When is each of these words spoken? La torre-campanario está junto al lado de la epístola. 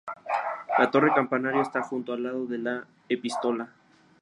La 0.79 0.89
torre-campanario 0.89 1.61
está 1.61 1.83
junto 1.83 2.13
al 2.13 2.23
lado 2.23 2.47
de 2.47 2.57
la 2.57 2.87
epístola. 3.07 3.69